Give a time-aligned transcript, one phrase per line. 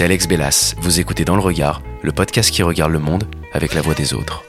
[0.00, 0.74] C'est Alex Bellas.
[0.78, 4.14] Vous écoutez Dans le Regard, le podcast qui regarde le monde avec la voix des
[4.14, 4.44] autres.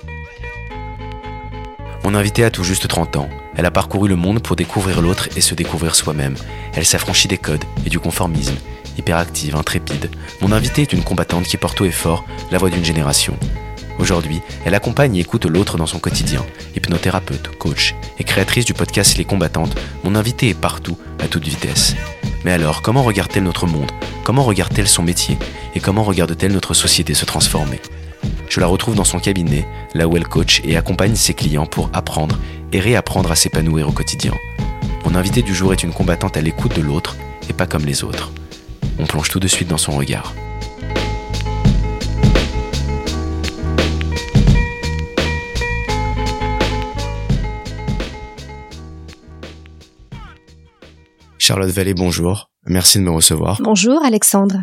[2.06, 3.30] Mon invitée a tout juste 30 ans.
[3.58, 6.36] Elle a parcouru le monde pour découvrir l'autre et se découvrir soi-même.
[6.74, 8.56] Elle s'affranchit des codes et du conformisme.
[8.98, 10.10] Hyperactive, intrépide,
[10.40, 13.36] mon invitée est une combattante qui porte haut et fort la voix d'une génération.
[14.00, 16.46] Aujourd'hui, elle accompagne et écoute l'autre dans son quotidien.
[16.78, 19.76] Hypnothérapeute, coach et créatrice du podcast Les Combattantes,
[20.06, 21.98] mon invitée est partout, à toute vitesse.
[22.44, 23.92] Mais alors, comment regarde-t-elle notre monde?
[24.24, 25.38] Comment regarde-t-elle son métier?
[25.76, 27.80] Et comment regarde-t-elle notre société se transformer?
[28.50, 31.90] Je la retrouve dans son cabinet, là où elle coach et accompagne ses clients pour
[31.94, 32.38] apprendre
[32.74, 34.34] et réapprendre à s'épanouir au quotidien.
[35.06, 37.16] Mon invitée du jour est une combattante à l'écoute de l'autre
[37.50, 38.32] et pas comme les autres.
[39.00, 40.34] On plonge tout de suite dans son regard.
[51.52, 52.50] Charlotte Vallée, bonjour.
[52.66, 53.60] Merci de me recevoir.
[53.62, 54.60] Bonjour Alexandre.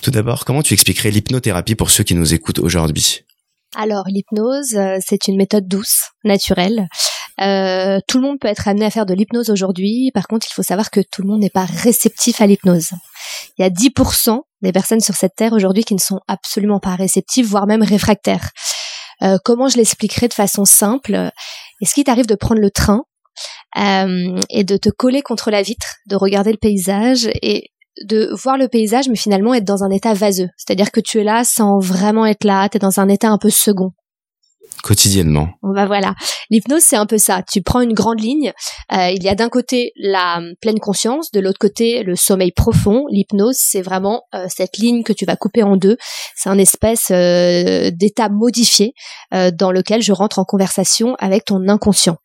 [0.00, 3.24] Tout d'abord, comment tu expliquerais l'hypnothérapie pour ceux qui nous écoutent aujourd'hui?
[3.76, 6.88] Alors l'hypnose, euh, c'est une méthode douce, naturelle.
[7.42, 10.10] Euh, tout le monde peut être amené à faire de l'hypnose aujourd'hui.
[10.14, 12.92] Par contre, il faut savoir que tout le monde n'est pas réceptif à l'hypnose.
[13.58, 16.96] Il y a 10% des personnes sur cette terre aujourd'hui qui ne sont absolument pas
[16.96, 18.48] réceptives, voire même réfractaires.
[19.20, 21.30] Euh, comment je l'expliquerai de façon simple?
[21.82, 23.02] Est-ce qu'il t'arrive de prendre le train
[23.76, 27.70] euh, et de te coller contre la vitre, de regarder le paysage et
[28.04, 30.48] de voir le paysage, mais finalement être dans un état vaseux.
[30.56, 33.38] C'est-à-dire que tu es là sans vraiment être là, tu es dans un état un
[33.38, 33.92] peu second.
[34.82, 35.48] Quotidiennement.
[35.62, 36.14] Bah voilà.
[36.50, 37.42] L'hypnose, c'est un peu ça.
[37.50, 38.52] Tu prends une grande ligne.
[38.92, 43.04] Euh, il y a d'un côté la pleine conscience, de l'autre côté le sommeil profond.
[43.10, 45.96] L'hypnose, c'est vraiment euh, cette ligne que tu vas couper en deux.
[46.36, 48.92] C'est un espèce d'état modifié
[49.32, 52.18] dans lequel je rentre en conversation avec ton inconscient.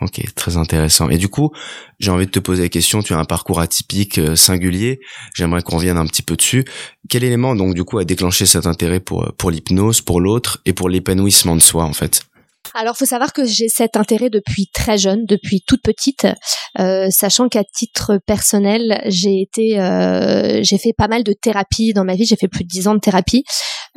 [0.00, 1.10] Ok, très intéressant.
[1.10, 1.50] Et du coup,
[1.98, 5.00] j'ai envie de te poser la question, tu as un parcours atypique, euh, singulier,
[5.34, 6.64] j'aimerais qu'on revienne un petit peu dessus.
[7.08, 10.60] Quel élément donc du coup a déclenché cet intérêt pour, euh, pour l'hypnose, pour l'autre
[10.64, 12.22] et pour l'épanouissement de soi en fait?
[12.74, 16.26] Alors, faut savoir que j'ai cet intérêt depuis très jeune, depuis toute petite,
[16.78, 22.04] euh, sachant qu'à titre personnel, j'ai été, euh, j'ai fait pas mal de thérapie dans
[22.04, 22.26] ma vie.
[22.26, 23.44] J'ai fait plus de dix ans de thérapie.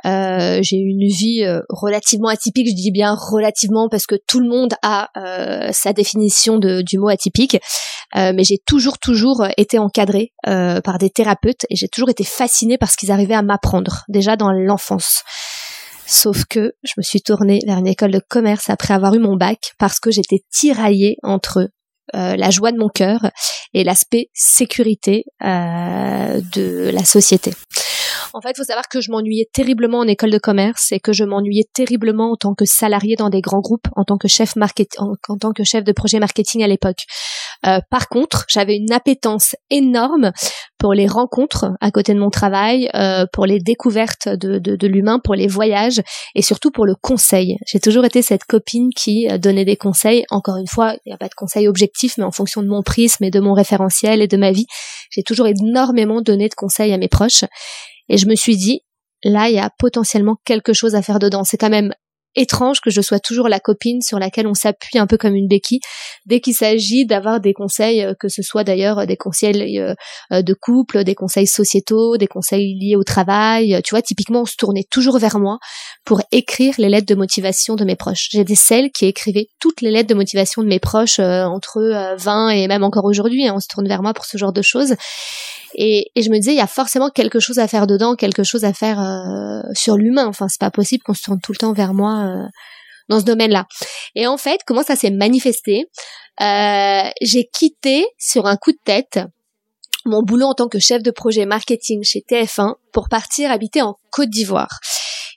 [0.06, 2.68] Euh, j'ai eu une vie euh, relativement atypique.
[2.68, 6.98] Je dis bien relativement parce que tout le monde a euh, sa définition de, du
[6.98, 7.58] mot atypique.
[8.16, 12.92] mais j'ai toujours, toujours été encadrée par des thérapeutes et j'ai toujours été fascinée par
[12.92, 15.24] ce qu'ils arrivaient à m'apprendre déjà dans l'enfance.
[16.14, 19.36] Sauf que je me suis tournée vers une école de commerce après avoir eu mon
[19.36, 21.72] bac parce que j'étais tiraillée entre
[22.14, 23.32] euh, la joie de mon cœur
[23.74, 27.52] et l'aspect sécurité euh, de la société.
[28.36, 31.14] En fait, il faut savoir que je m'ennuyais terriblement en école de commerce et que
[31.14, 34.54] je m'ennuyais terriblement en tant que salarié dans des grands groupes, en tant que chef
[34.98, 37.06] en, tant que chef de projet marketing à l'époque.
[37.68, 40.32] Euh, par contre, j'avais une appétence énorme
[40.80, 44.88] pour les rencontres à côté de mon travail, euh, pour les découvertes de, de, de
[44.88, 46.02] l'humain, pour les voyages
[46.34, 47.58] et surtout pour le conseil.
[47.68, 50.26] J'ai toujours été cette copine qui euh, donnait des conseils.
[50.32, 52.82] Encore une fois, il n'y a pas de conseil objectif, mais en fonction de mon
[52.82, 54.66] prisme et de mon référentiel et de ma vie,
[55.12, 57.46] j'ai toujours énormément donné de conseils à mes proches.
[58.10, 58.82] Et je me suis dit,
[59.24, 61.44] là, il y a potentiellement quelque chose à faire dedans.
[61.44, 61.94] C'est quand même
[62.36, 65.48] étrange que je sois toujours la copine sur laquelle on s'appuie un peu comme une
[65.48, 65.80] béquille
[66.26, 69.94] dès qu'il s'agit d'avoir des conseils, euh, que ce soit d'ailleurs des conseils euh,
[70.32, 73.80] euh, de couple, des conseils sociétaux, des conseils liés au travail.
[73.84, 75.60] Tu vois, typiquement, on se tournait toujours vers moi
[76.06, 78.30] pour écrire les lettres de motivation de mes proches.
[78.32, 82.50] J'ai des celles qui écrivaient toutes les lettres de motivation de mes proches entre 20
[82.50, 83.48] et même encore aujourd'hui.
[83.48, 84.96] Hein, on se tourne vers moi pour ce genre de choses.
[85.76, 88.44] Et, et, je me disais, il y a forcément quelque chose à faire dedans, quelque
[88.44, 90.28] chose à faire euh, sur l'humain.
[90.28, 92.48] Enfin, c'est pas possible qu'on se tourne tout le temps vers moi euh,
[93.10, 93.66] dans ce domaine-là.
[94.16, 95.90] Et en fait, comment ça s'est manifesté
[96.42, 99.20] euh, J'ai quitté sur un coup de tête
[100.06, 103.96] mon boulot en tant que chef de projet marketing chez TF1 pour partir habiter en
[104.12, 104.80] Côte d'Ivoire.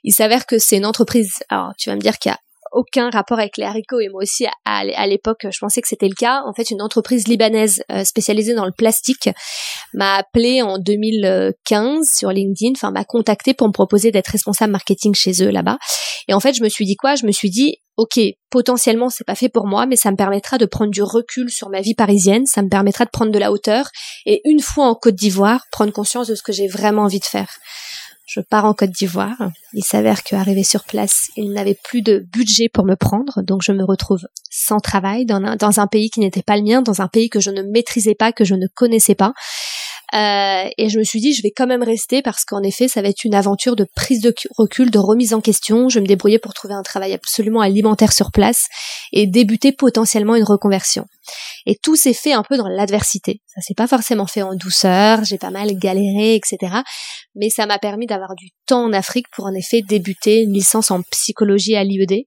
[0.03, 1.35] Il s'avère que c'est une entreprise.
[1.49, 2.39] Alors, tu vas me dire qu'il y a
[2.77, 3.99] aucun rapport avec les haricots.
[3.99, 6.43] Et moi aussi à, l'époque je pensais que c'était le cas.
[6.45, 9.29] En fait, une entreprise libanaise euh, spécialisée dans le plastique
[9.93, 15.15] m'a appelé en 2015 sur LinkedIn, enfin m'a contacté pour me proposer d'être responsable marketing
[15.15, 15.77] chez eux là-bas.
[16.27, 17.15] Et en fait, je me suis dit quoi?
[17.15, 18.19] Je me suis dit ok,
[18.51, 21.69] potentiellement c'est pas fait pour moi, mais ça me permettra de prendre du recul sur
[21.69, 23.89] ma vie parisienne, ça me permettra de prendre de la hauteur
[24.25, 27.25] et une fois en Côte d'Ivoire, prendre conscience de ce que j'ai vraiment envie de
[27.25, 27.49] faire
[28.27, 29.37] je pars en Côte d'Ivoire.
[29.73, 33.71] Il s'avère qu'arrivé sur place, il n'avait plus de budget pour me prendre, donc je
[33.71, 37.29] me retrouve sans travail dans un pays qui n'était pas le mien, dans un pays
[37.29, 39.33] que je ne maîtrisais pas, que je ne connaissais pas.
[40.13, 43.01] Euh, et je me suis dit, je vais quand même rester parce qu'en effet, ça
[43.01, 45.89] va être une aventure de prise de recul, de remise en question.
[45.89, 48.67] Je me débrouiller pour trouver un travail absolument alimentaire sur place
[49.11, 51.05] et débuter potentiellement une reconversion.
[51.65, 53.41] Et tout s'est fait un peu dans l'adversité.
[53.47, 56.57] Ça s'est pas forcément fait en douceur, j'ai pas mal galéré, etc.
[57.35, 60.91] Mais ça m'a permis d'avoir du temps en Afrique pour en effet débuter une licence
[60.91, 62.23] en psychologie à l'IED.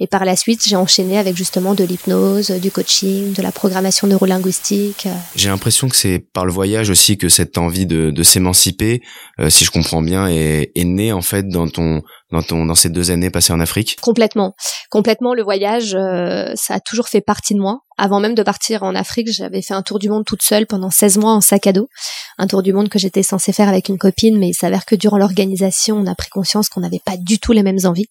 [0.00, 4.08] Et par la suite, j'ai enchaîné avec justement de l'hypnose, du coaching, de la programmation
[4.08, 5.06] neurolinguistique.
[5.36, 9.02] J'ai l'impression que c'est par le voyage aussi que cette envie de, s'émanciper,
[9.38, 12.02] euh, si je comprends bien, est, est née en fait dans ton
[12.32, 13.98] dans ton dans ces deux années passées en Afrique?
[14.00, 14.54] Complètement,
[14.88, 15.34] complètement.
[15.34, 17.80] Le voyage, euh, ça a toujours fait partie de moi.
[17.98, 20.90] Avant même de partir en Afrique, j'avais fait un tour du monde toute seule pendant
[20.90, 21.88] 16 mois en sac à dos.
[22.38, 24.94] Un tour du monde que j'étais censée faire avec une copine, mais il s'avère que
[24.94, 28.08] durant l'organisation, on a pris conscience qu'on n'avait pas du tout les mêmes envies.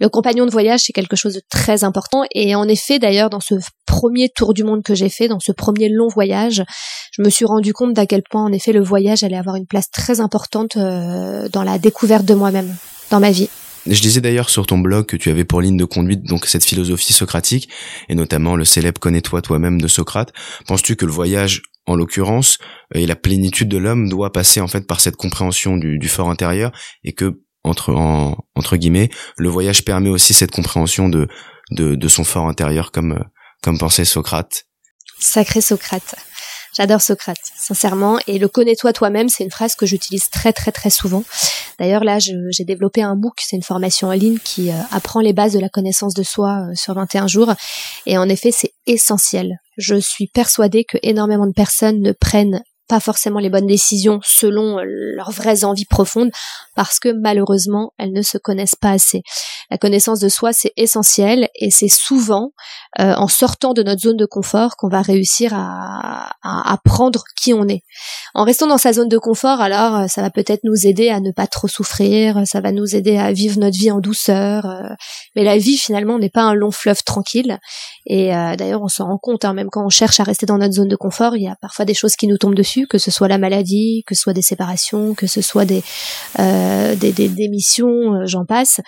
[0.00, 2.24] Le compagnon de voyage, c'est quelque chose de très important.
[2.34, 3.54] Et en effet, d'ailleurs, dans ce
[3.86, 6.64] premier tour du monde que j'ai fait, dans ce premier long voyage,
[7.12, 9.66] je me suis rendu compte d'à quel point, en effet, le voyage allait avoir une
[9.66, 12.74] place très importante euh, dans la découverte de moi-même
[13.10, 13.48] dans ma vie.
[13.86, 16.64] Je disais d'ailleurs sur ton blog que tu avais pour ligne de conduite donc cette
[16.64, 17.68] philosophie socratique
[18.08, 20.32] et notamment le célèbre connais-toi toi-même de Socrate.
[20.66, 22.56] Penses-tu que le voyage en l'occurrence
[22.94, 26.30] et la plénitude de l'homme doit passer en fait par cette compréhension du, du fort
[26.30, 26.72] intérieur
[27.04, 27.94] et que entre
[28.54, 31.28] entre guillemets le voyage permet aussi cette compréhension de
[31.70, 33.24] de, de son fort intérieur comme
[33.62, 34.64] comme pensait Socrate.
[35.18, 36.16] Sacré Socrate.
[36.76, 38.18] J'adore Socrate, sincèrement.
[38.26, 41.22] Et le connais-toi toi-même, c'est une phrase que j'utilise très très très souvent.
[41.78, 45.32] D'ailleurs, là, j'ai développé un MOOC, c'est une formation en ligne qui euh, apprend les
[45.32, 47.54] bases de la connaissance de soi euh, sur 21 jours.
[48.06, 49.58] Et en effet, c'est essentiel.
[49.76, 54.78] Je suis persuadée que énormément de personnes ne prennent pas forcément les bonnes décisions selon
[54.78, 56.30] euh, leurs vraies envies profondes
[56.74, 59.22] parce que malheureusement elles ne se connaissent pas assez.
[59.70, 62.50] La connaissance de soi c'est essentiel et c'est souvent
[63.00, 67.52] euh, en sortant de notre zone de confort qu'on va réussir à, à apprendre qui
[67.54, 67.82] on est.
[68.34, 71.20] En restant dans sa zone de confort alors euh, ça va peut-être nous aider à
[71.20, 74.66] ne pas trop souffrir, ça va nous aider à vivre notre vie en douceur.
[75.36, 77.58] mais la vie finalement n'est pas un long fleuve tranquille
[78.06, 80.74] et d'ailleurs on s'en rend compte hein, même quand on cherche à rester dans notre
[80.74, 83.10] zone de confort il y a parfois des choses qui nous tombent dessus que ce
[83.10, 85.82] soit la maladie, que ce soit des séparations, que ce soit des
[86.38, 87.14] euh, des,
[87.80, 88.80] euh, j'en passe.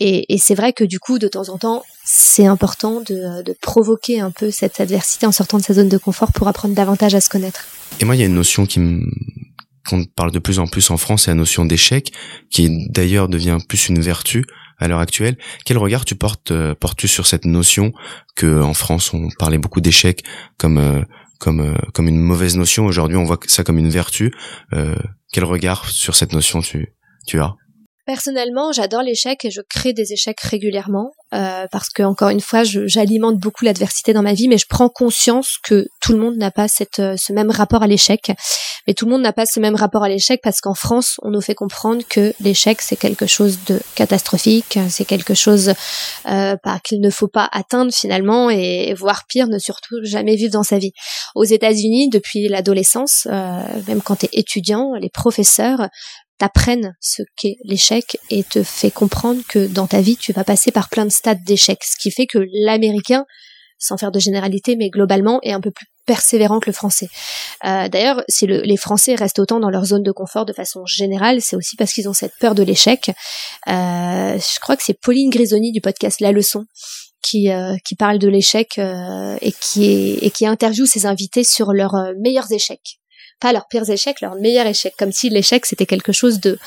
[0.00, 3.54] Et, et c'est vrai que du coup, de temps en temps, c'est important de, de
[3.60, 7.14] provoquer un peu cette adversité en sortant de sa zone de confort pour apprendre davantage
[7.14, 7.66] à se connaître.
[8.00, 9.06] Et moi, il y a une notion qui me
[9.88, 12.12] qu'on parle de plus en plus en France, c'est la notion d'échec,
[12.50, 14.44] qui d'ailleurs devient plus une vertu
[14.78, 15.36] à l'heure actuelle.
[15.64, 17.92] Quel regard tu portes, euh, portes-tu sur cette notion
[18.34, 20.24] que en France on parlait beaucoup d'échec
[20.58, 21.02] comme euh,
[21.38, 22.86] comme euh, comme une mauvaise notion?
[22.86, 24.32] Aujourd'hui, on voit ça comme une vertu.
[24.72, 24.96] Euh,
[25.32, 26.94] quel regard sur cette notion tu
[27.26, 27.54] tu as?
[28.06, 32.62] Personnellement, j'adore l'échec et je crée des échecs régulièrement euh, parce que encore une fois,
[32.62, 36.50] j'alimente beaucoup l'adversité dans ma vie, mais je prends conscience que tout le monde n'a
[36.50, 36.66] pas
[36.98, 38.30] euh, ce même rapport à l'échec.
[38.86, 41.30] Mais tout le monde n'a pas ce même rapport à l'échec parce qu'en France, on
[41.30, 45.72] nous fait comprendre que l'échec c'est quelque chose de catastrophique, c'est quelque chose
[46.28, 50.62] euh, qu'il ne faut pas atteindre finalement et voire pire, ne surtout jamais vivre dans
[50.62, 50.92] sa vie.
[51.34, 55.88] Aux États-Unis, depuis l'adolescence, euh, même quand tu es étudiant, les professeurs
[56.38, 60.72] t'apprennent ce qu'est l'échec et te fait comprendre que dans ta vie, tu vas passer
[60.72, 61.82] par plein de stades d'échec.
[61.84, 63.24] Ce qui fait que l'américain,
[63.78, 67.08] sans faire de généralité, mais globalement, est un peu plus persévérant que le français.
[67.64, 70.84] Euh, D'ailleurs, si le, les Français restent autant dans leur zone de confort de façon
[70.84, 73.10] générale, c'est aussi parce qu'ils ont cette peur de l'échec.
[73.68, 76.66] Euh, je crois que c'est Pauline Grisoni du podcast La Leçon
[77.22, 81.96] qui, euh, parle de l'échec et qui est, et qui interviewe ses invités sur leurs
[82.18, 82.98] meilleurs échecs
[83.44, 86.58] pas leurs pires échecs, leurs meilleurs échecs, comme si l'échec c'était quelque chose de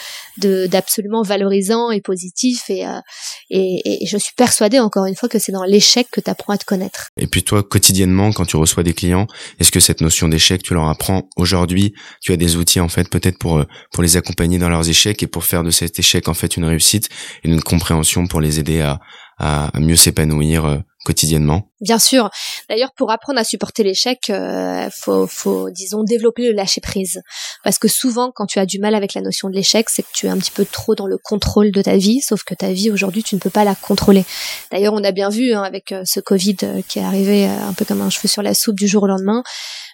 [0.67, 2.65] d'absolument valorisant et positif.
[2.69, 3.01] Euh,
[3.49, 6.53] et, et, je suis persuadée encore une fois que c'est dans l'échec que tu apprends
[6.53, 7.07] à te connaître.
[7.17, 9.25] Et puis toi, quotidiennement, quand tu reçois des clients,
[9.59, 13.09] est-ce que cette notion d'échec, tu leur apprends aujourd'hui Tu as des outils en fait
[13.09, 16.27] peut-être pour euh, pour les accompagner dans leurs échecs et pour faire de cet échec
[16.27, 17.09] en fait une réussite
[17.43, 18.99] et une compréhension pour les aider à,
[19.39, 22.29] à, mieux s'épanouir euh, quotidiennement Bien sûr.
[22.69, 27.21] D'ailleurs, pour apprendre à supporter l'échec, euh, faut, faut, disons, développer le lâcher prise.
[27.63, 30.11] Parce que souvent, quand tu as du mal avec la notion de l'échec, c'est que
[30.11, 32.19] tu es un petit peu trop dans le contrôle de ta vie.
[32.19, 34.25] Sauf que ta vie aujourd'hui, tu ne peux pas la contrôler.
[34.69, 37.71] D'ailleurs, on a bien vu hein, avec euh, ce Covid euh, qui est arrivé un
[37.71, 39.43] peu comme un cheveu sur la soupe du jour au lendemain.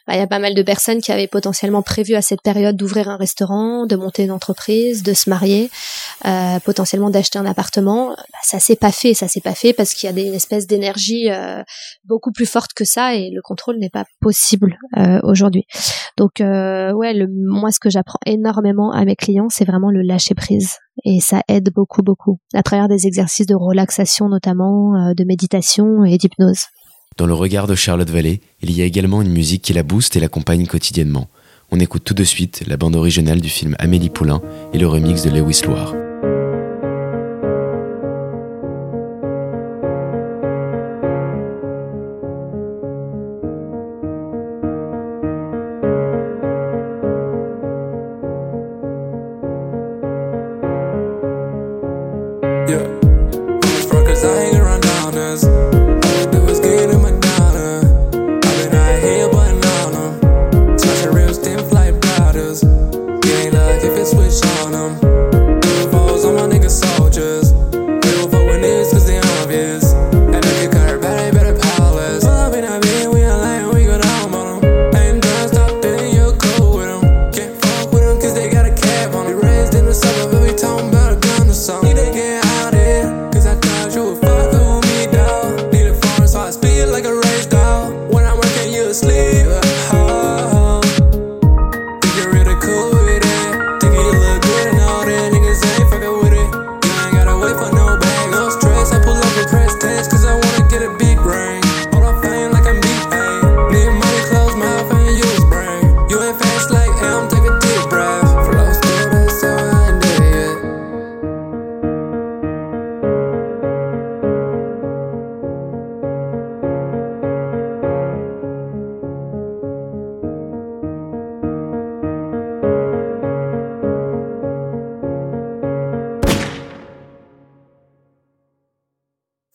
[0.05, 2.75] Bah, il y a pas mal de personnes qui avaient potentiellement prévu à cette période
[2.75, 5.69] d'ouvrir un restaurant, de monter une entreprise, de se marier,
[6.25, 8.09] euh, potentiellement d'acheter un appartement.
[8.09, 10.67] Bah, ça s'est pas fait, ça s'est pas fait parce qu'il y a une espèce
[10.67, 11.63] d'énergie euh,
[12.03, 15.65] beaucoup plus forte que ça et le contrôle n'est pas possible euh, aujourd'hui.
[16.17, 20.35] Donc ouais, le, moi ce que j'apprends énormément à mes clients, c'est vraiment le lâcher
[20.35, 26.03] prise et ça aide beaucoup beaucoup à travers des exercices de relaxation notamment, de méditation
[26.03, 26.65] et d'hypnose.
[27.17, 30.15] Dans le regard de Charlotte Vallée, il y a également une musique qui la booste
[30.15, 31.27] et l'accompagne quotidiennement.
[31.71, 34.41] On écoute tout de suite la bande originale du film Amélie Poulain
[34.73, 36.02] et le remix de Lewis Loire.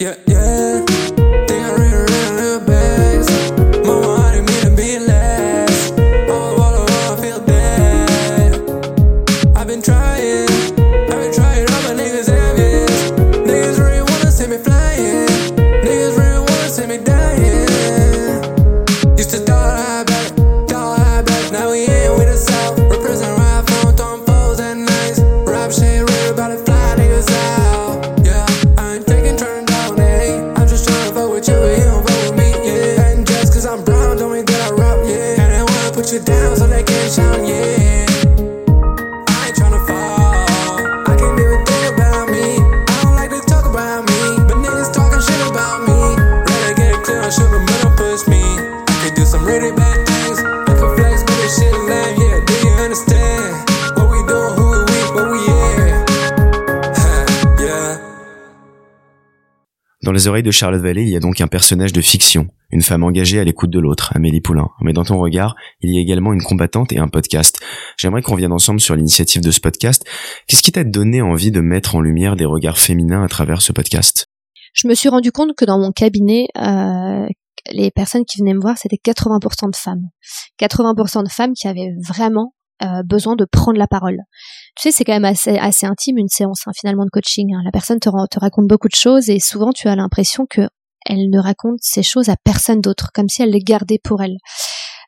[0.01, 0.58] Yeah, yeah.
[60.09, 62.81] Dans les oreilles de Charlotte Vallée, il y a donc un personnage de fiction, une
[62.81, 64.71] femme engagée à l'écoute de l'autre, Amélie Poulain.
[64.81, 67.61] Mais dans ton regard, il y a également une combattante et un podcast.
[67.99, 70.07] J'aimerais qu'on vienne ensemble sur l'initiative de ce podcast.
[70.47, 73.71] Qu'est-ce qui t'a donné envie de mettre en lumière des regards féminins à travers ce
[73.73, 74.29] podcast?
[74.73, 77.27] Je me suis rendu compte que dans mon cabinet, euh,
[77.71, 80.03] les personnes qui venaient me voir, c'était 80% de femmes.
[80.61, 84.19] 80% de femmes qui avaient vraiment euh, besoin de prendre la parole.
[84.77, 87.55] Tu sais, c'est quand même assez, intime une séance hein, finalement de coaching.
[87.55, 87.63] Hein.
[87.65, 90.63] La personne te, te raconte beaucoup de choses et souvent tu as l'impression que
[91.07, 94.37] elle ne raconte ces choses à personne d'autre, comme si elle les gardait pour elle.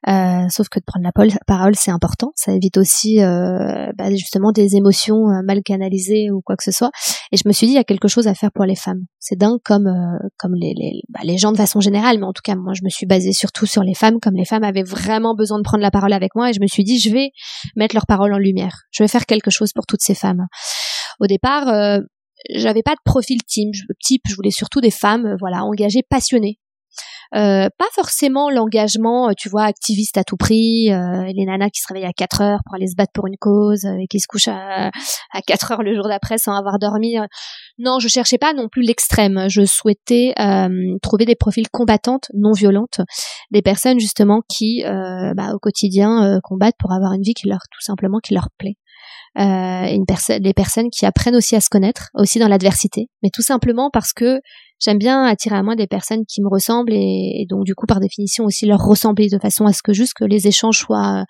[0.08, 1.12] Euh, sauf que de prendre la
[1.46, 2.32] parole, c'est important.
[2.34, 6.70] Ça évite aussi euh, bah, justement des émotions euh, mal canalisées ou quoi que ce
[6.70, 6.90] soit.
[7.32, 9.02] Et je me suis dit, il y a quelque chose à faire pour les femmes.
[9.18, 9.90] C'est dingue comme
[10.38, 12.82] comme les les, bah, les gens de façon générale, mais en tout cas, moi, je
[12.82, 15.82] me suis basée surtout sur les femmes, comme les femmes avaient vraiment besoin de prendre
[15.82, 16.50] la parole avec moi.
[16.50, 17.30] Et je me suis dit, je vais
[17.76, 18.82] mettre leur parole en lumière.
[18.92, 20.46] Je vais faire quelque chose pour toutes ces femmes.
[21.20, 21.66] Au départ,
[22.48, 26.58] j'avais pas de profil type, type, je voulais surtout des femmes, voilà, engagées, passionnées,
[27.34, 31.80] euh, pas forcément l'engagement, euh, tu vois, activiste à tout prix, euh, les nanas qui
[31.80, 34.26] se réveillent à 4 heures pour aller se battre pour une cause et qui se
[34.26, 34.90] couchent à,
[35.32, 37.16] à 4 heures le jour d'après sans avoir dormi.
[37.78, 39.46] Non, je cherchais pas non plus l'extrême.
[39.48, 40.34] Je souhaitais
[41.02, 43.00] trouver des profils combattantes, non violentes,
[43.50, 47.80] des personnes justement qui, bah, au quotidien, combattent pour avoir une vie qui leur, tout
[47.80, 48.76] simplement, qui leur plaît.
[49.38, 50.04] Euh, une
[50.40, 54.12] des personnes qui apprennent aussi à se connaître, aussi dans l'adversité, mais tout simplement parce
[54.12, 54.40] que
[54.80, 58.00] j'aime bien attirer à moi des personnes qui me ressemblent et, donc du coup par
[58.00, 61.24] définition aussi leur ressembler de façon à ce que juste que les échanges soient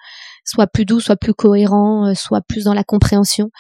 [0.47, 3.51] soient plus doux, soient plus cohérents, euh, soient plus dans la compréhension.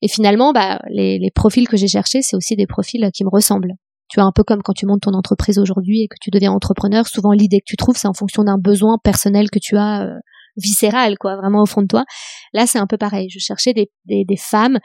[0.00, 3.30] Et finalement, bah, les, les profils que j'ai cherchés, c'est aussi des profils qui me
[3.30, 3.74] ressemblent.
[4.08, 6.50] Tu vois, un peu comme quand tu montes ton entreprise aujourd'hui et que tu deviens
[6.50, 10.08] entrepreneur, souvent l'idée que tu trouves, c'est en fonction d'un besoin personnel que tu as
[10.56, 12.04] euh, viscéral, quoi, vraiment au fond de toi.
[12.52, 13.28] Là, c'est un peu pareil.
[13.30, 14.78] Je cherchais des, des, des, femmes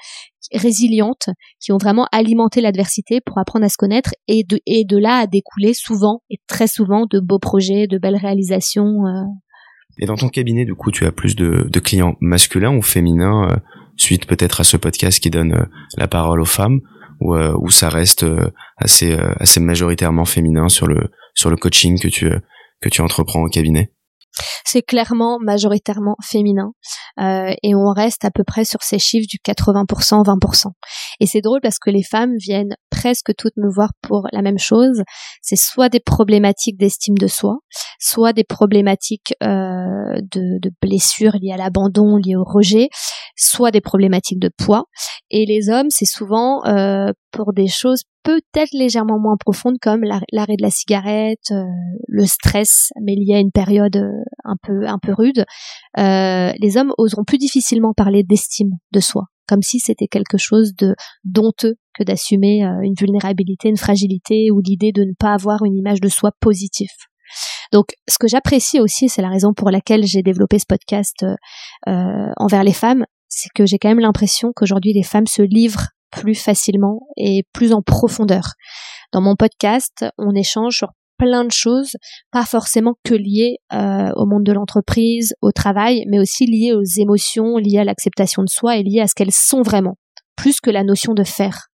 [0.54, 1.30] résilientes
[1.60, 5.18] qui ont vraiment alimenté l'adversité pour apprendre à se connaître et de, et de là
[5.18, 9.06] à découler souvent et très souvent de beaux projets, de belles réalisations.
[9.06, 9.24] Euh.
[10.00, 13.50] Et dans ton cabinet, du coup, tu as plus de, de clients masculins ou féminins,
[13.50, 13.56] euh,
[13.98, 15.66] suite peut-être à ce podcast qui donne euh,
[15.98, 16.82] la parole aux femmes,
[17.22, 18.26] ou où ça reste
[18.76, 22.30] assez, assez majoritairement féminin sur le, sur le coaching que tu,
[22.82, 23.94] que tu entreprends au cabinet?
[24.66, 26.72] C'est clairement majoritairement féminin
[27.20, 30.68] euh, et on reste à peu près sur ces chiffres du 80%, 20%.
[31.20, 34.60] Et c'est drôle parce que les femmes viennent presque toutes me voir pour la même
[34.60, 35.04] chose.
[35.42, 37.58] C'est soit des problématiques d'estime de soi,
[38.00, 42.90] soit des problématiques euh, de, blessures liées à l'abandon, liées au rejet,
[43.36, 44.86] soit des problématiques de poids.
[45.30, 50.56] Et les hommes, c'est souvent euh, pour des choses peut-être légèrement moins profondes comme l'arrêt
[50.58, 51.66] de la cigarette, euh,
[52.08, 55.46] le stress, mais lié à une période euh, un peu un peu rude.
[56.00, 60.76] Euh, les hommes oseront plus difficilement parler d'estime de soi, comme si c'était quelque chose
[60.76, 65.76] de donteux que d'assumer une vulnérabilité, une fragilité ou l'idée de ne pas avoir une
[65.76, 66.90] image de soi positive.
[67.72, 71.26] Donc, ce que j'apprécie aussi, c'est la raison pour laquelle j'ai développé ce podcast
[71.86, 76.36] envers les femmes, c'est que j'ai quand même l'impression qu'aujourd'hui les femmes se livrent plus
[76.36, 78.54] facilement et plus en profondeur.
[79.12, 81.96] Dans mon podcast, on échange sur plein de choses,
[82.32, 86.84] pas forcément que liées euh, au monde de l'entreprise, au travail, mais aussi liées aux
[86.84, 89.98] émotions, liées à l'acceptation de soi et liées à ce qu'elles sont vraiment,
[90.36, 91.68] plus que la notion de faire.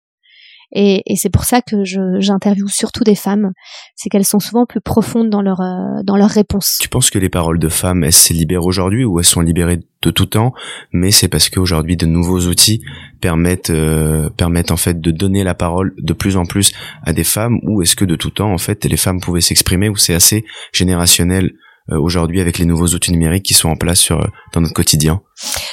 [0.73, 3.51] Et, et c'est pour ça que j'interviewe surtout des femmes,
[3.95, 6.77] c'est qu'elles sont souvent plus profondes dans leur euh, dans leurs réponses.
[6.81, 9.79] Tu penses que les paroles de femmes, elles se libèrent aujourd'hui ou elles sont libérées
[10.01, 10.53] de tout temps,
[10.91, 12.81] mais c'est parce qu'aujourd'hui de nouveaux outils
[13.19, 16.71] permettent euh, permettent en fait de donner la parole de plus en plus
[17.03, 19.89] à des femmes ou est-ce que de tout temps en fait les femmes pouvaient s'exprimer
[19.89, 21.53] ou c'est assez générationnel
[21.91, 24.19] aujourd'hui avec les nouveaux outils numériques qui sont en place sur
[24.53, 25.21] dans notre quotidien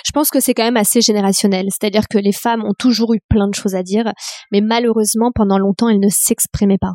[0.08, 1.66] je pense que c'est quand même assez générationnel.
[1.68, 4.10] C'est-à-dire que les femmes ont toujours eu plein de choses à dire,
[4.50, 6.94] mais malheureusement, pendant longtemps, elles ne s'exprimaient pas.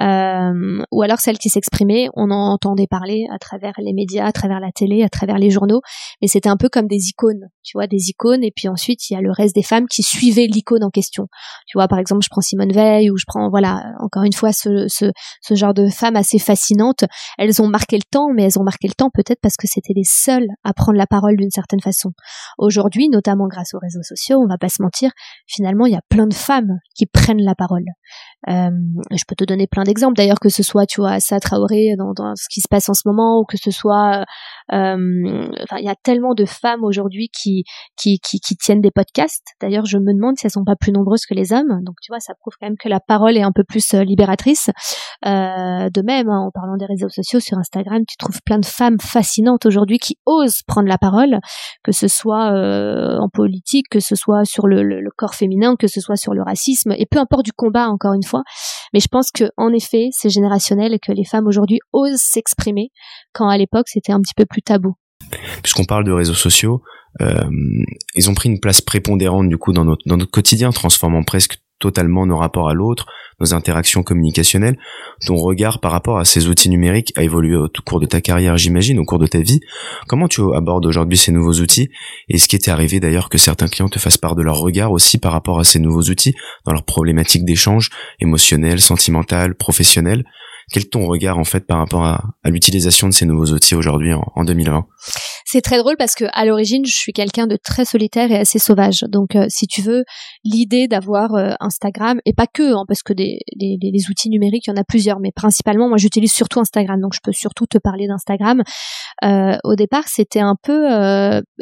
[0.00, 4.32] Euh, ou alors celles qui s'exprimaient, on en entendait parler à travers les médias, à
[4.32, 5.80] travers la télé, à travers les journaux,
[6.20, 9.14] mais c'était un peu comme des icônes, tu vois, des icônes, et puis ensuite il
[9.14, 11.28] y a le reste des femmes qui suivaient l'icône en question.
[11.66, 14.52] Tu vois, par exemple, je prends Simone Veil, ou je prends, voilà, encore une fois,
[14.52, 14.86] ce,
[15.50, 17.04] genre de femmes assez fascinantes.
[17.38, 19.94] Elles ont marqué le temps, mais elles ont marqué le temps peut-être parce que c'était
[19.94, 22.10] les seules à prendre la parole d'une certaine façon.
[22.58, 25.10] Aujourd'hui, notamment grâce aux réseaux sociaux, on va pas se mentir,
[25.46, 27.84] finalement, il y a plein de femmes qui prennent la parole.
[28.48, 28.70] Euh,
[29.10, 30.14] je peux te donner plein d'exemples.
[30.16, 32.94] D'ailleurs que ce soit tu vois Assa Traoré dans, dans, ce qui se passe en
[32.94, 34.24] ce moment ou que ce soit
[34.72, 37.64] euh, enfin il y a tellement de femmes aujourd'hui qui,
[37.96, 39.46] qui, qui qui tiennent des podcasts.
[39.60, 41.82] D'ailleurs je me demande si elles sont pas plus nombreuses que les hommes.
[41.82, 44.04] Donc tu vois ça prouve quand même que la parole est un peu plus euh,
[44.04, 44.70] libératrice.
[45.24, 48.66] Euh, de même hein, en parlant des réseaux sociaux sur Instagram tu trouves plein de
[48.66, 51.38] femmes fascinantes aujourd'hui qui osent prendre la parole
[51.82, 55.76] que ce soit euh, en politique que ce soit sur le, le, le corps féminin
[55.76, 58.42] que ce soit sur le racisme et peu importe du combat encore une fois
[58.96, 62.88] mais je pense que en effet, c'est générationnel et que les femmes aujourd'hui osent s'exprimer
[63.34, 64.94] quand à l'époque c'était un petit peu plus tabou.
[65.62, 66.82] Puisqu'on parle de réseaux sociaux,
[67.20, 67.44] euh,
[68.14, 71.58] ils ont pris une place prépondérante du coup dans notre, dans notre quotidien, transformant presque
[71.78, 73.06] totalement nos rapports à l'autre,
[73.40, 74.78] nos interactions communicationnelles.
[75.26, 78.56] Ton regard par rapport à ces outils numériques a évolué au cours de ta carrière,
[78.56, 79.60] j'imagine, au cours de ta vie.
[80.08, 81.90] Comment tu abordes aujourd'hui ces nouveaux outils
[82.28, 84.92] Et ce qui était arrivé d'ailleurs que certains clients te fassent part de leur regard
[84.92, 86.34] aussi par rapport à ces nouveaux outils
[86.64, 90.24] dans leurs problématiques d'échange émotionnel, sentimental, professionnel?
[90.72, 94.12] Quel est ton regard en fait par rapport à, l'utilisation de ces nouveaux outils aujourd'hui
[94.12, 94.86] en, en 2020
[95.44, 98.58] C'est très drôle parce que à l'origine, je suis quelqu'un de très solitaire et assez
[98.58, 99.04] sauvage.
[99.08, 100.04] Donc, euh, si tu veux,
[100.44, 103.38] l'idée d'avoir euh, Instagram et pas que, hein, parce que des,
[104.10, 107.20] outils numériques, il y en a plusieurs, mais principalement, moi, j'utilise surtout Instagram, donc je
[107.22, 108.62] peux surtout te parler d'Instagram.
[109.24, 110.88] Euh, au départ, c'était un peu,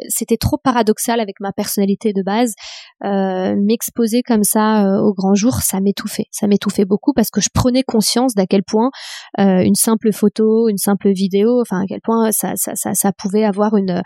[0.09, 2.55] c'était trop paradoxal avec ma personnalité de base.
[3.03, 7.83] M'exposer comme ça au grand jour, ça m'étouffait, ça m'étouffait beaucoup parce que je prenais
[7.83, 8.91] conscience d'à quel point
[9.39, 13.77] une simple photo, une simple vidéo, enfin à quel point ça, ça, ça, pouvait avoir
[13.77, 14.03] une,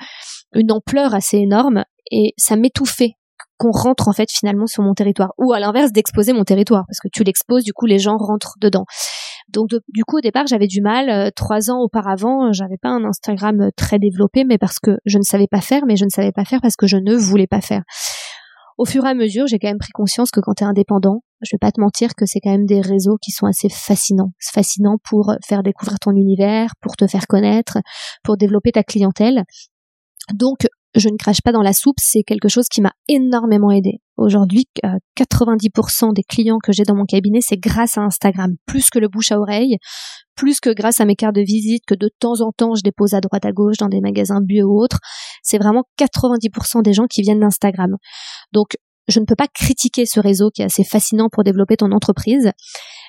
[0.70, 3.12] ampleur assez énorme et ça m'étouffait
[3.58, 7.00] qu'on rentre en fait finalement sur mon territoire ou à l'inverse d'exposer mon territoire parce
[7.00, 8.84] que tu l'exposes du coup les gens rentrent dedans.
[9.48, 13.04] Donc du coup au départ j'avais du mal euh, trois ans auparavant j'avais pas un
[13.04, 16.32] Instagram très développé mais parce que je ne savais pas faire mais je ne savais
[16.32, 17.82] pas faire parce que je ne voulais pas faire.
[18.78, 21.22] Au fur et à mesure, j'ai quand même pris conscience que quand tu es indépendant,
[21.42, 24.32] je vais pas te mentir que c'est quand même des réseaux qui sont assez fascinants.
[24.40, 27.78] Fascinants pour faire découvrir ton univers, pour te faire connaître,
[28.24, 29.44] pour développer ta clientèle.
[30.34, 34.00] Donc, je ne crache pas dans la soupe, c'est quelque chose qui m'a énormément aidé.
[34.16, 34.66] Aujourd'hui,
[35.16, 39.08] 90% des clients que j'ai dans mon cabinet, c'est grâce à Instagram, plus que le
[39.08, 39.76] bouche à oreille,
[40.34, 43.14] plus que grâce à mes cartes de visite que de temps en temps je dépose
[43.14, 44.98] à droite à gauche dans des magasins bio ou autres.
[45.42, 47.96] C'est vraiment 90% des gens qui viennent d'Instagram.
[48.52, 48.76] Donc,
[49.08, 52.52] je ne peux pas critiquer ce réseau qui est assez fascinant pour développer ton entreprise.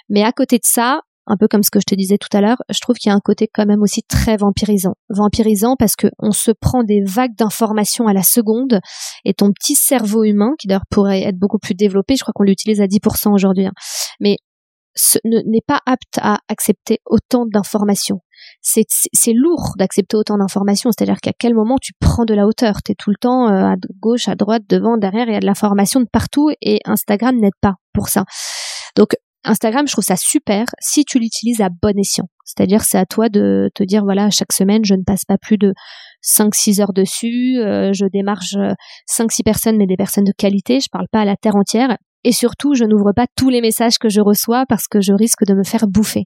[0.10, 2.42] Mais à côté de ça, un peu comme ce que je te disais tout à
[2.42, 4.96] l'heure, je trouve qu'il y a un côté quand même aussi très vampirisant.
[5.10, 8.80] Vampirisant parce que on se prend des vagues d'informations à la seconde
[9.26, 12.44] et ton petit cerveau humain, qui d'ailleurs pourrait être beaucoup plus développé, je crois qu'on
[12.44, 13.74] l'utilise à 10% aujourd'hui, hein,
[14.20, 14.38] mais
[15.24, 18.22] n'est pas apte à accepter autant d'informations.
[18.62, 20.92] C'est lourd d'accepter autant d'informations.
[20.92, 22.82] C'est-à-dire qu'à quel moment tu prends de la hauteur?
[22.84, 25.46] Tu es tout le temps à gauche, à droite, devant, derrière, il y a de
[25.46, 28.26] l'information de partout et Instagram n'aide pas pour ça.
[28.96, 32.26] Donc Instagram, je trouve ça super si tu l'utilises à bon escient.
[32.44, 35.58] C'est-à-dire, c'est à toi de te dire, voilà, chaque semaine, je ne passe pas plus
[35.58, 35.74] de
[36.24, 38.56] 5-6 heures dessus, euh, je démarche
[39.08, 41.98] 5-6 personnes, mais des personnes de qualité, je parle pas à la terre entière.
[42.26, 45.46] Et surtout, je n'ouvre pas tous les messages que je reçois parce que je risque
[45.46, 46.26] de me faire bouffer.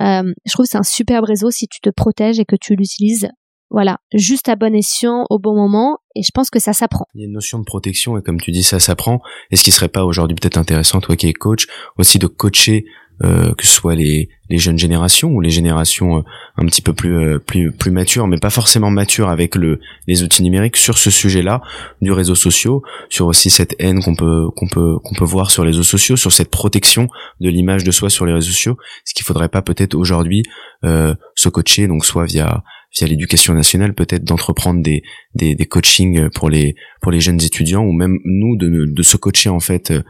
[0.00, 2.76] Euh, je trouve que c'est un superbe réseau si tu te protèges et que tu
[2.76, 3.28] l'utilises
[3.70, 7.06] voilà, juste à bon escient au bon moment et je pense que ça s'apprend.
[7.14, 9.20] Il y a une notion de protection et comme tu dis ça s'apprend.
[9.50, 12.84] Est-ce qu'il serait pas aujourd'hui peut-être intéressant toi qui es coach aussi de coacher
[13.22, 16.22] euh, que ce soit les, les jeunes générations ou les générations euh,
[16.56, 20.22] un petit peu plus euh, plus plus matures mais pas forcément matures avec le les
[20.22, 21.60] outils numériques sur ce sujet-là
[22.00, 22.76] du réseau social
[23.10, 26.16] sur aussi cette haine qu'on peut qu'on peut qu'on peut voir sur les réseaux sociaux
[26.16, 27.08] sur cette protection
[27.40, 30.42] de l'image de soi sur les réseaux sociaux ce qu'il faudrait pas peut-être aujourd'hui
[30.82, 35.02] se coacher donc soit via via l'éducation nationale peut-être d'entreprendre des,
[35.34, 39.16] des, des coachings pour les pour les jeunes étudiants ou même nous de, de se
[39.16, 40.02] coacher en fait euh,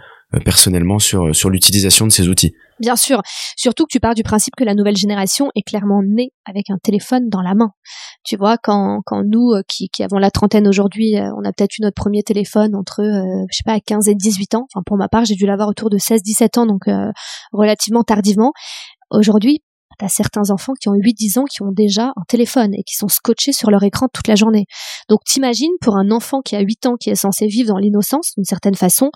[0.45, 2.55] personnellement sur sur l'utilisation de ces outils.
[2.79, 3.21] Bien sûr,
[3.57, 6.79] surtout que tu pars du principe que la nouvelle génération est clairement née avec un
[6.83, 7.73] téléphone dans la main.
[8.25, 11.53] Tu vois, quand, quand nous euh, qui, qui avons la trentaine aujourd'hui, euh, on a
[11.53, 14.66] peut-être eu notre premier téléphone entre, je sais pas, 15 et 18 ans.
[14.73, 16.85] Enfin, pour ma part, j'ai dû l'avoir autour de 16-17 ans, donc
[17.53, 18.53] relativement tardivement.
[19.11, 19.62] Aujourd'hui,
[20.01, 23.09] T'as certains enfants qui ont 8-10 ans qui ont déjà un téléphone et qui sont
[23.09, 24.65] scotchés sur leur écran toute la journée.
[25.11, 28.33] Donc t'imagines pour un enfant qui a 8 ans, qui est censé vivre dans l'innocence
[28.35, 29.11] d'une certaine façon,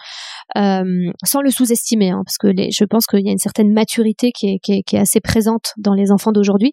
[0.58, 4.30] euh, sans le sous-estimer, hein, parce que je pense qu'il y a une certaine maturité
[4.30, 6.72] qui est, assez présente dans les enfants d'aujourd'hui,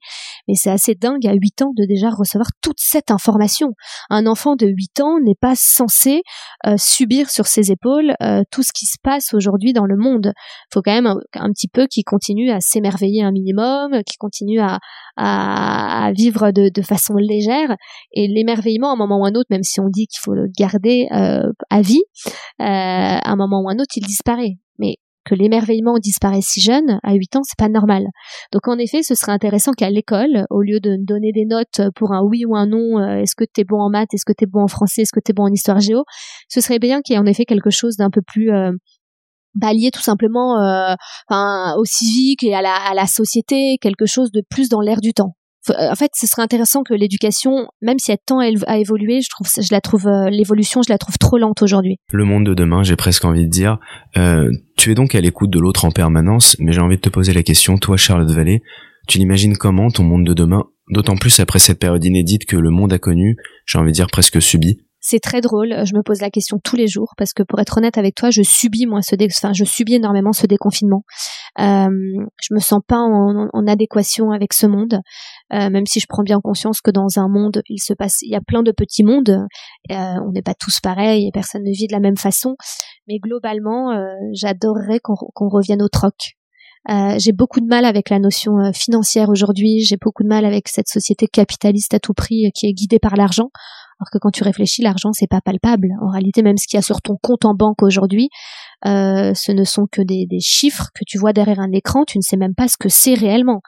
[0.49, 3.69] mais c'est assez dingue à 8 ans de déjà recevoir toute cette information.
[4.09, 6.21] Un enfant de 8 ans n'est pas censé
[6.67, 10.33] euh, subir sur ses épaules euh, tout ce qui se passe aujourd'hui dans le monde.
[10.35, 14.59] Il faut quand même un petit peu qu'il continue à s'émerveiller un minimum, qui continue
[14.59, 14.79] à,
[15.17, 17.75] à, vivre de, façon légère.
[18.13, 20.47] Et l'émerveillement, à un moment ou un autre, même si on dit qu'il faut le
[20.57, 24.57] garder euh, à vie, euh, à un moment ou un autre, il disparaît.
[24.79, 28.07] Mais que l'émerveillement disparaît si jeune, à 8 ans, c'est pas normal.
[28.51, 32.13] Donc en effet, ce serait intéressant qu'à l'école, au lieu de donner des notes pour
[32.13, 34.33] un oui ou un non, euh, est-ce que tu es bon en maths, est-ce que
[34.33, 36.03] tu es bon en français, est-ce que tu es bon en histoire géo,
[36.49, 38.71] ce serait bien qu'il y ait en effet quelque chose d'un peu plus euh,
[39.55, 40.95] bah, tout simplement euh,
[41.77, 45.13] au civique et à la, à la société, quelque chose de plus dans l'air du
[45.13, 45.35] temps.
[45.69, 49.47] En fait, ce serait intéressant que l'éducation, même si elle tend à évoluer, je trouve,
[49.47, 51.97] je la trouve euh, l'évolution, je la trouve trop lente aujourd'hui.
[52.11, 53.77] Le monde de demain, j'ai presque envie de dire.
[54.17, 57.09] Euh, tu es donc à l'écoute de l'autre en permanence, mais j'ai envie de te
[57.09, 58.63] poser la question, toi, Charlotte Vallée,
[59.07, 62.71] tu l'imagines comment ton monde de demain, d'autant plus après cette période inédite que le
[62.71, 63.37] monde a connue,
[63.67, 64.79] j'ai envie de dire presque subie.
[65.03, 65.75] C'est très drôle.
[65.83, 68.29] Je me pose la question tous les jours parce que pour être honnête avec toi,
[68.29, 69.27] je subis moi ce dé...
[69.35, 71.03] enfin je subis énormément ce déconfinement.
[71.59, 71.89] Euh,
[72.39, 74.99] je me sens pas en, adéquation avec ce monde,
[75.53, 78.31] euh, même si je prends bien conscience que dans un monde il se passe, il
[78.31, 79.47] y a plein de petits mondes.
[79.91, 79.95] Euh,
[80.27, 82.55] on n'est pas tous pareils et personne ne vit de la même façon.
[83.07, 86.35] Mais globalement, euh, j'adorerais qu'on revienne au troc.
[86.89, 89.81] Euh, j'ai beaucoup de mal avec la notion euh, financière aujourd'hui.
[89.81, 93.15] J'ai beaucoup de mal avec cette société capitaliste à tout prix qui est guidée par
[93.15, 93.49] l'argent.
[94.01, 95.89] Alors que quand tu réfléchis, l'argent c'est pas palpable.
[96.01, 98.29] En réalité, même ce qu'il y a sur ton compte en banque aujourd'hui,
[98.87, 102.03] euh, ce ne sont que des, chiffres que tu vois derrière un écran.
[102.05, 103.61] Tu ne sais même pas ce que c'est réellement.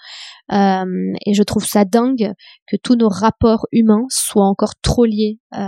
[0.51, 0.85] Euh,
[1.27, 2.31] et je trouve ça dingue
[2.67, 5.67] que tous nos rapports humains soient encore trop liés euh,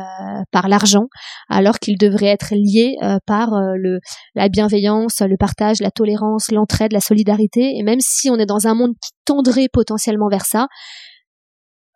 [0.51, 1.05] par l'argent,
[1.47, 2.95] alors qu'ils devraient être liés
[3.27, 3.99] par le
[4.33, 7.77] la bienveillance, le partage, la tolérance, l'entraide, la solidarité.
[7.77, 10.67] Et même si on est dans un monde qui tendrait potentiellement vers ça,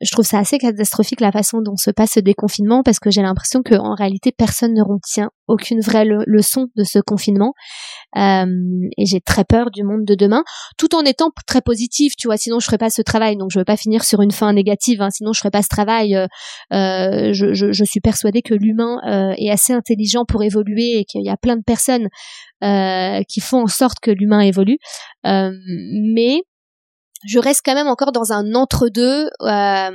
[0.02, 3.22] je trouve ça assez catastrophique la façon dont se passe ce déconfinement parce que j'ai
[3.22, 7.54] l'impression qu'en réalité personne ne retient aucune vraie leçon de ce confinement.
[8.16, 8.46] Euh,
[8.98, 10.44] et j'ai très peur du monde de demain
[10.78, 12.38] tout en étant très positif tu vois.
[12.38, 13.36] Sinon je ferais pas ce travail.
[13.36, 15.70] Donc je veux pas finir sur une fin négative hein, sinon je ferais pas ce
[15.70, 16.16] travail.
[16.16, 16.28] Euh,
[16.74, 21.06] euh je, je, je, suis persuadée que l'humain euh, est assez intelligent pour évoluer et
[21.06, 22.08] qu'il y a plein de personnes
[22.64, 24.78] euh, qui font en sorte que l'humain évolue.
[25.24, 26.42] Mais
[27.26, 29.92] je reste quand même encore dans un entre-deux euh,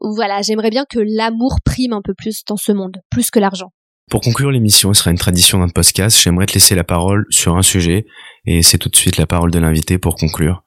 [0.00, 3.38] où voilà, j'aimerais bien que l'amour prime un peu plus dans ce monde, plus que
[3.38, 3.72] l'argent.
[4.10, 6.20] Pour conclure l'émission, ce sera une tradition d'un podcast.
[6.20, 8.04] J'aimerais te laisser la parole sur un sujet
[8.44, 10.64] et c'est tout de suite la parole de l'invité pour conclure.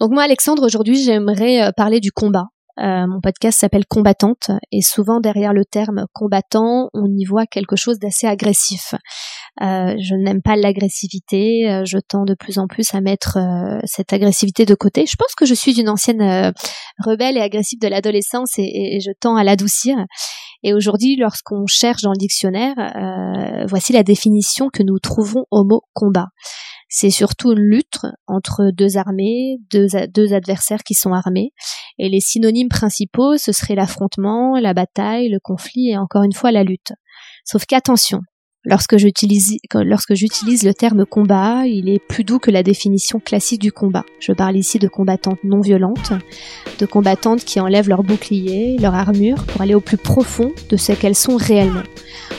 [0.00, 2.46] Donc moi, Alexandre, aujourd'hui, j'aimerais euh, parler du combat.
[2.78, 7.76] Euh, mon podcast s'appelle Combattante et souvent derrière le terme combattant, on y voit quelque
[7.76, 8.94] chose d'assez agressif.
[9.62, 13.38] Euh, je n'aime pas l'agressivité, euh, je tends de plus en plus à mettre
[13.84, 15.04] cette agressivité de côté.
[15.06, 16.52] Je pense que je suis une ancienne
[16.98, 19.96] rebelle et agressive de l'adolescence et, et, je tends à l'adoucir.
[20.62, 22.74] Et aujourd'hui, lorsqu'on cherche dans le dictionnaire,
[23.68, 26.28] voici la définition que nous trouvons au mot combat
[26.88, 31.52] C'est surtout une lutte entre deux armées, deux, deux adversaires qui sont armés.
[31.98, 36.52] Et les synonymes principaux, ce seraient l'affrontement, la bataille, le conflit et encore une fois
[36.52, 36.92] la lutte.
[37.44, 38.20] Sauf qu'attention,
[38.66, 39.58] Lorsque j'utilise,
[40.64, 44.04] le terme combat, il est plus doux que la définition classique du combat.
[44.18, 46.12] Je parle ici de combattantes non violentes,
[46.78, 50.92] de combattantes qui enlèvent leur bouclier, leur armure pour aller au plus profond de ce
[50.92, 51.84] qu'elles sont réellement.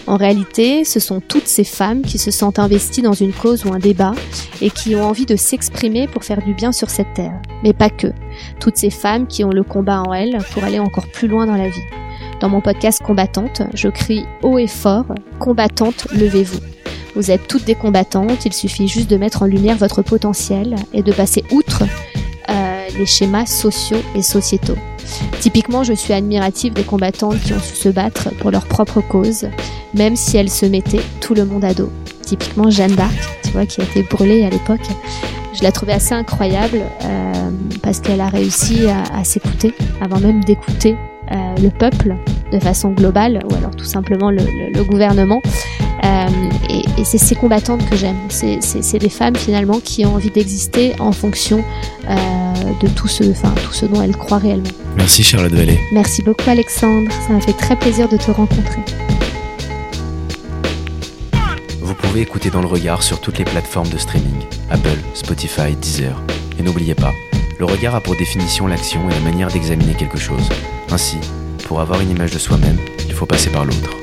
[0.05, 3.73] En réalité, ce sont toutes ces femmes qui se sentent investies dans une cause ou
[3.73, 4.13] un débat
[4.61, 7.41] et qui ont envie de s'exprimer pour faire du bien sur cette terre.
[7.63, 8.13] Mais pas que.
[8.59, 11.57] Toutes ces femmes qui ont le combat en elles pour aller encore plus loin dans
[11.57, 11.81] la vie.
[12.41, 15.05] Dans mon podcast Combattante, je crie haut et fort
[15.37, 16.57] Combattante, levez-vous.
[17.15, 21.03] Vous êtes toutes des combattantes, il suffit juste de mettre en lumière votre potentiel et
[21.03, 21.83] de passer outre
[22.49, 24.77] euh, les schémas sociaux et sociétaux.
[25.39, 29.47] Typiquement, je suis admirative des combattantes qui ont su se battre pour leur propre cause,
[29.93, 31.91] même si elles se mettaient tout le monde à dos.
[32.23, 34.81] Typiquement Jeanne d'Arc, tu vois, qui a été brûlée à l'époque.
[35.53, 37.49] Je la trouvais assez incroyable euh,
[37.83, 40.97] parce qu'elle a réussi à, à s'écouter avant même d'écouter
[41.31, 42.15] euh, le peuple
[42.51, 45.41] de façon globale, ou alors tout simplement le, gouvernement.
[46.03, 46.27] Euh,
[46.69, 48.17] et, c'est ces combattantes que j'aime.
[48.29, 51.63] C'est des femmes finalement qui ont envie d'exister en fonction
[52.09, 52.15] euh,
[52.81, 54.69] de tout ce, enfin, tout ce dont elles croient réellement.
[54.97, 55.79] Merci Charlotte Vallée.
[55.93, 57.09] Merci beaucoup Alexandre.
[57.27, 58.81] Ça m'a fait très plaisir de te rencontrer.
[61.81, 66.21] Vous pouvez écouter dans le regard sur toutes les plateformes de streaming, Apple, Spotify, Deezer.
[66.59, 67.11] Et n'oubliez pas,
[67.59, 70.49] le regard a pour définition l'action et la manière d'examiner quelque chose.
[70.91, 71.17] Ainsi,
[71.71, 74.00] pour avoir une image de soi-même, il faut passer par l'autre.